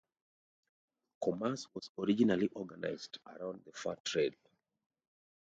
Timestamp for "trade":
4.03-4.35